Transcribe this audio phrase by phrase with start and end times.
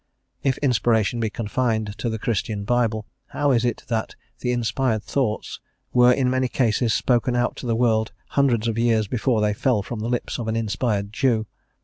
[0.41, 5.59] If inspiration be confined to the Christian Bible, how is it that the inspired thoughts
[5.93, 9.83] were in many cases spoken out to the world hundreds of years before they fell
[9.83, 11.45] from the lips of an inspired Jew?